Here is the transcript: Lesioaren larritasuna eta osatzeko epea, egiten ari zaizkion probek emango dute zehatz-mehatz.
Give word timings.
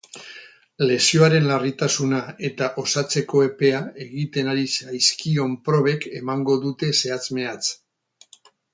Lesioaren 0.91 1.45
larritasuna 1.51 2.21
eta 2.49 2.71
osatzeko 2.85 3.45
epea, 3.49 3.83
egiten 4.07 4.51
ari 4.57 4.67
zaizkion 4.73 5.57
probek 5.71 6.11
emango 6.25 6.61
dute 6.69 6.95
zehatz-mehatz. 6.99 7.65